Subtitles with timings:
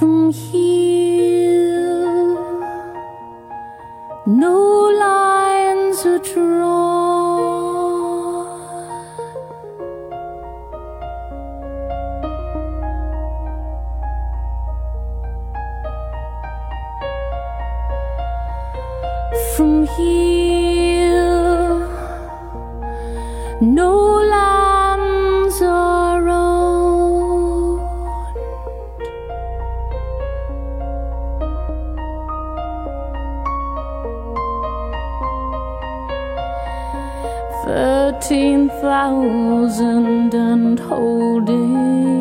[0.00, 0.69] from here.
[37.70, 42.19] thirteen thousand and holding.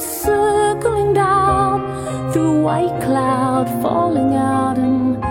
[0.00, 5.29] circling down through white cloud falling out and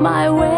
[0.00, 0.55] my way.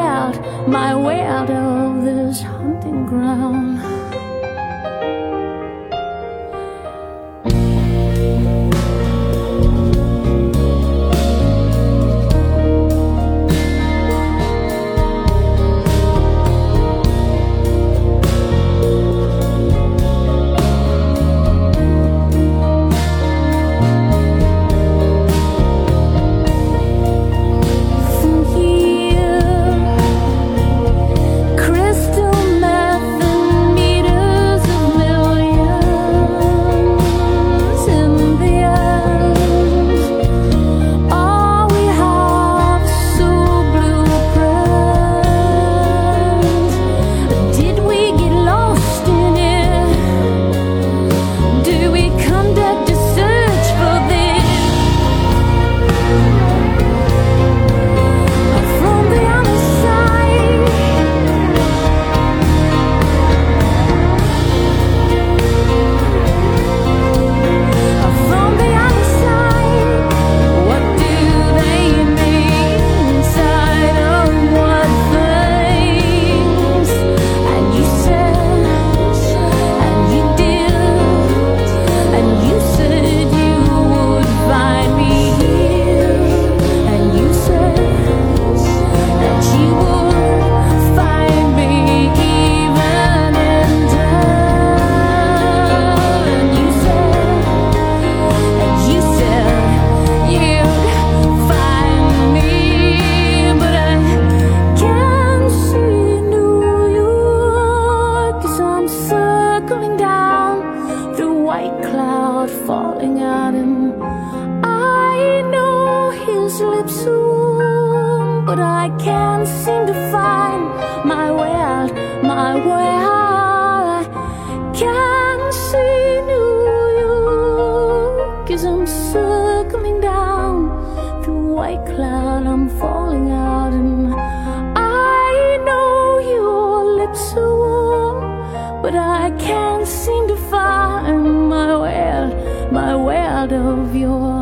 [138.91, 144.38] but I can't seem to find my world, my world of yours.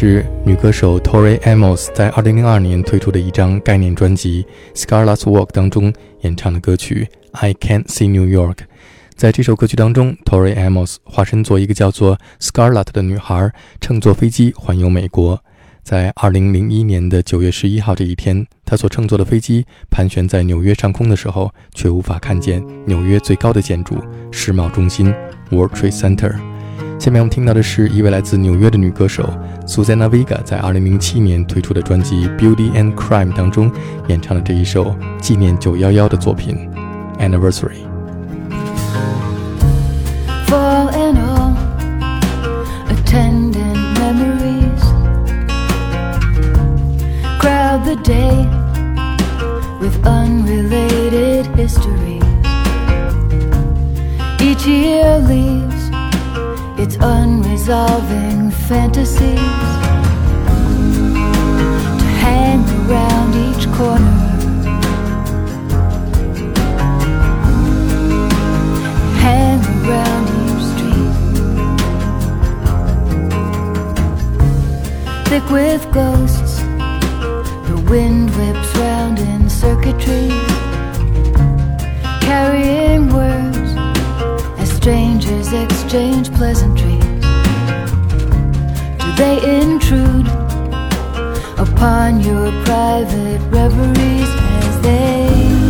[0.00, 4.46] 是女歌手 Tori Amos 在2002年推出的一张概念专辑
[4.80, 8.54] 《Scarlet's Walk》当中演唱的歌曲《I Can't See New York》。
[9.16, 13.50] 在这首歌曲当中，Tori Amos 化身做一个叫做 Scarlet 的女孩，
[13.80, 15.42] 乘坐飞机环游美国。
[15.82, 23.96] 在2001年的9月11号这一天，她所乘坐的飞机盘旋在纽约上空的时候，却无法看见纽约最高的建筑——
[24.30, 25.12] 世贸中心
[25.50, 26.57] （World Trade Center）。
[26.98, 29.32] 下面我们听到的是一位来自纽约的女歌手
[29.66, 33.70] Suzanne Vega 在2007年推出的专辑《Beauty and Crime》当中
[34.08, 36.68] 演唱的这一首纪念911的作品
[37.20, 37.70] 《Anniversary》。
[47.84, 48.28] the.
[54.40, 55.57] Each year leaves
[56.88, 59.34] its unresolving fantasies
[62.00, 64.16] to hang around each corner.
[69.20, 71.14] Hang around each street.
[75.28, 76.54] Thick with ghosts,
[77.68, 80.30] the wind whips round in circuitry,
[82.22, 83.27] carrying words
[85.30, 87.04] exchange pleasantries?
[88.98, 90.26] Do they intrude
[91.58, 94.30] upon your private reveries
[94.64, 95.67] as they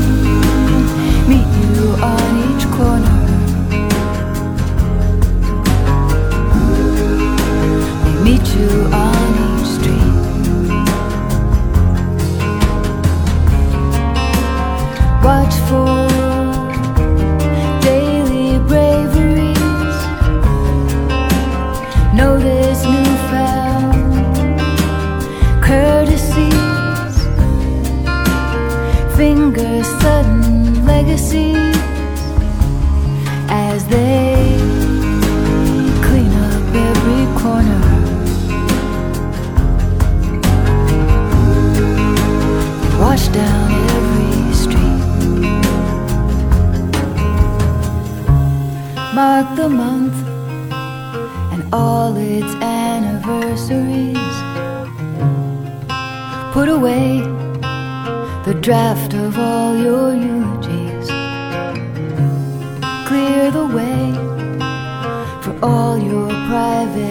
[43.26, 45.04] Down every street.
[49.14, 50.16] Mark the month
[51.52, 54.36] and all its anniversaries.
[56.54, 57.20] Put away
[58.46, 61.08] the draft of all your eulogies.
[63.08, 64.02] Clear the way
[65.42, 67.07] for all your private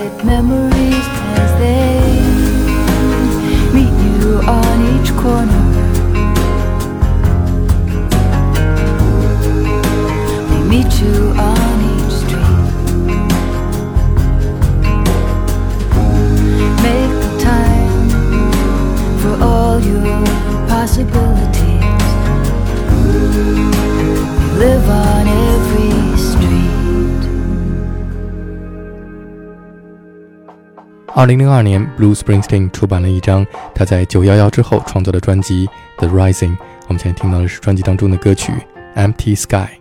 [19.87, 22.03] your possibilities.
[24.59, 26.67] Live on every street.
[31.13, 35.67] 二零零二年，Blue Springsteen 出版了一张他在九幺幺之后创作的专辑
[35.97, 36.55] 《The Rising》。
[36.87, 38.53] 我们现在听到的是专辑当中的歌曲
[39.13, 39.79] 《Empty Sky》。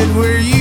[0.00, 0.50] Sky.
[0.52, 0.59] I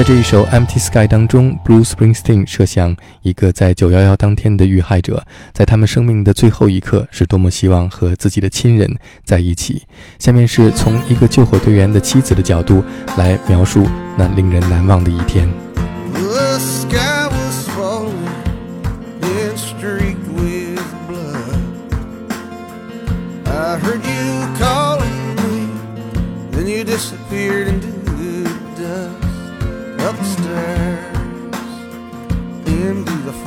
[0.00, 9.82] 在这一首《Empty Sky》当中，Bruce Springsteen 设想一个在九幺幺当天的遇害者，在他们生命的最后一刻是多么希望和自己的亲人在一起。
[10.18, 12.82] 下面是从一个救火队员的妻子的角度
[13.18, 15.46] 来描述那令人难忘的一天。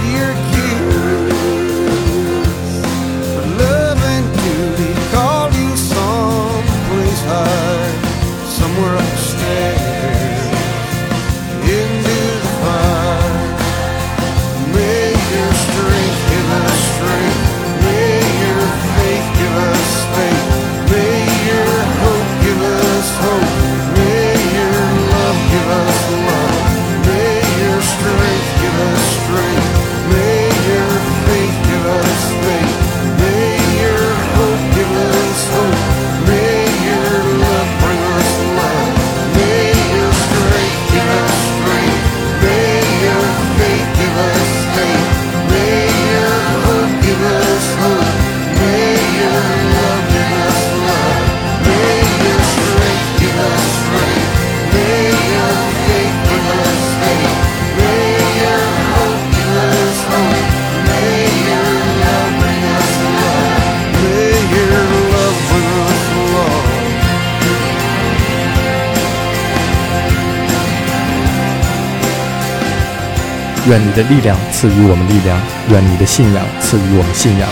[73.75, 75.37] 愿你的力量赐予我们力量，
[75.69, 77.49] 愿你的信仰赐予我们信仰，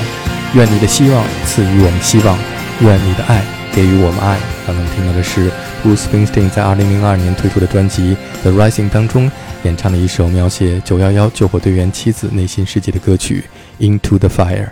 [0.56, 2.40] 愿你的希望赐予我们希望，
[2.80, 3.42] 愿你的爱
[3.74, 4.38] 给予我们爱。
[4.66, 5.52] 刚刚听到的是
[5.84, 9.30] Bruce Springsteen 在2002年推出的专辑《The Rising》当中
[9.64, 13.44] 演唱的一首描写911救火队员妻子内心世界的歌曲
[13.86, 14.68] 《Into the Fire》。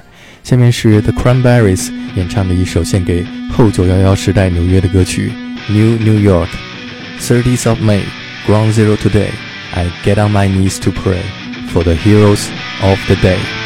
[0.45, 5.33] 下面是 The Cranberries 演唱的一首献给后911时代纽约的歌曲
[5.73, 6.47] 《New New York》。
[7.19, 8.03] 30th of May,
[8.47, 9.31] Ground Zero today.
[9.73, 11.19] I get on my knees to pray
[11.71, 12.49] for the heroes
[12.81, 13.60] of the day.